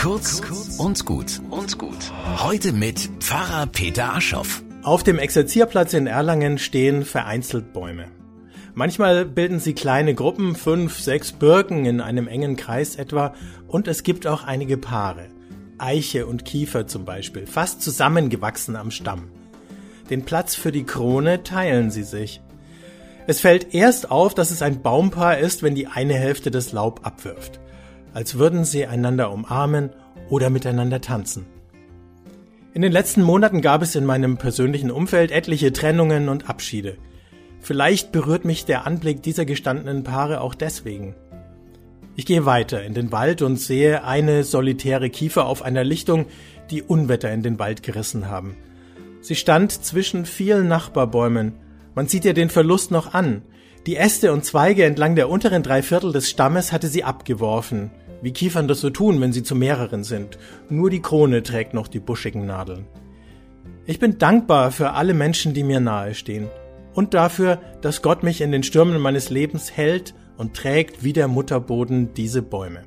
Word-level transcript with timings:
Kurz 0.00 0.40
und 0.78 1.04
gut 1.04 1.42
und 1.50 1.76
gut. 1.76 2.10
Heute 2.38 2.72
mit 2.72 3.10
Pfarrer 3.18 3.66
Peter 3.66 4.14
Aschoff. 4.14 4.62
Auf 4.82 5.02
dem 5.02 5.18
Exerzierplatz 5.18 5.92
in 5.92 6.06
Erlangen 6.06 6.56
stehen 6.56 7.04
vereinzelt 7.04 7.74
Bäume. 7.74 8.06
Manchmal 8.72 9.26
bilden 9.26 9.60
sie 9.60 9.74
kleine 9.74 10.14
Gruppen, 10.14 10.56
fünf, 10.56 10.98
sechs 10.98 11.32
Birken 11.32 11.84
in 11.84 12.00
einem 12.00 12.28
engen 12.28 12.56
Kreis 12.56 12.96
etwa, 12.96 13.34
und 13.68 13.88
es 13.88 14.02
gibt 14.02 14.26
auch 14.26 14.42
einige 14.42 14.78
Paare. 14.78 15.26
Eiche 15.76 16.24
und 16.24 16.46
Kiefer 16.46 16.86
zum 16.86 17.04
Beispiel, 17.04 17.46
fast 17.46 17.82
zusammengewachsen 17.82 18.76
am 18.76 18.90
Stamm. 18.90 19.28
Den 20.08 20.24
Platz 20.24 20.54
für 20.54 20.72
die 20.72 20.84
Krone 20.84 21.42
teilen 21.42 21.90
sie 21.90 22.04
sich. 22.04 22.40
Es 23.26 23.40
fällt 23.40 23.74
erst 23.74 24.10
auf, 24.10 24.32
dass 24.32 24.50
es 24.50 24.62
ein 24.62 24.80
Baumpaar 24.80 25.36
ist, 25.36 25.62
wenn 25.62 25.74
die 25.74 25.88
eine 25.88 26.14
Hälfte 26.14 26.50
das 26.50 26.72
Laub 26.72 27.00
abwirft 27.04 27.60
als 28.14 28.38
würden 28.38 28.64
sie 28.64 28.86
einander 28.86 29.32
umarmen 29.32 29.90
oder 30.28 30.50
miteinander 30.50 31.00
tanzen. 31.00 31.46
In 32.72 32.82
den 32.82 32.92
letzten 32.92 33.22
Monaten 33.22 33.62
gab 33.62 33.82
es 33.82 33.96
in 33.96 34.04
meinem 34.04 34.36
persönlichen 34.36 34.90
Umfeld 34.90 35.32
etliche 35.32 35.72
Trennungen 35.72 36.28
und 36.28 36.48
Abschiede. 36.48 36.96
Vielleicht 37.60 38.12
berührt 38.12 38.44
mich 38.44 38.64
der 38.64 38.86
Anblick 38.86 39.22
dieser 39.22 39.44
gestandenen 39.44 40.04
Paare 40.04 40.40
auch 40.40 40.54
deswegen. 40.54 41.14
Ich 42.16 42.26
gehe 42.26 42.46
weiter 42.46 42.82
in 42.82 42.94
den 42.94 43.12
Wald 43.12 43.42
und 43.42 43.56
sehe 43.56 44.04
eine 44.04 44.44
solitäre 44.44 45.10
Kiefer 45.10 45.46
auf 45.46 45.62
einer 45.62 45.84
Lichtung, 45.84 46.26
die 46.70 46.82
Unwetter 46.82 47.32
in 47.32 47.42
den 47.42 47.58
Wald 47.58 47.82
gerissen 47.82 48.28
haben. 48.28 48.56
Sie 49.20 49.34
stand 49.34 49.72
zwischen 49.72 50.24
vielen 50.24 50.68
Nachbarbäumen. 50.68 51.54
Man 51.94 52.08
sieht 52.08 52.24
ihr 52.24 52.34
den 52.34 52.50
Verlust 52.50 52.90
noch 52.90 53.14
an. 53.14 53.42
Die 53.86 53.96
Äste 53.96 54.32
und 54.32 54.44
Zweige 54.44 54.84
entlang 54.84 55.16
der 55.16 55.30
unteren 55.30 55.62
drei 55.62 55.82
Viertel 55.82 56.12
des 56.12 56.28
Stammes 56.28 56.70
hatte 56.70 56.88
sie 56.88 57.02
abgeworfen, 57.02 57.90
wie 58.20 58.32
Kiefern 58.32 58.68
das 58.68 58.80
so 58.80 58.90
tun, 58.90 59.20
wenn 59.22 59.32
sie 59.32 59.42
zu 59.42 59.54
mehreren 59.54 60.04
sind. 60.04 60.38
Nur 60.68 60.90
die 60.90 61.00
Krone 61.00 61.42
trägt 61.42 61.72
noch 61.72 61.88
die 61.88 62.00
buschigen 62.00 62.44
Nadeln. 62.44 62.86
Ich 63.86 63.98
bin 63.98 64.18
dankbar 64.18 64.70
für 64.70 64.90
alle 64.92 65.14
Menschen, 65.14 65.54
die 65.54 65.64
mir 65.64 65.80
nahestehen 65.80 66.48
und 66.92 67.14
dafür, 67.14 67.58
dass 67.80 68.02
Gott 68.02 68.22
mich 68.22 68.42
in 68.42 68.52
den 68.52 68.62
Stürmen 68.62 69.00
meines 69.00 69.30
Lebens 69.30 69.74
hält 69.74 70.14
und 70.36 70.54
trägt 70.54 71.02
wie 71.02 71.14
der 71.14 71.28
Mutterboden 71.28 72.12
diese 72.12 72.42
Bäume. 72.42 72.82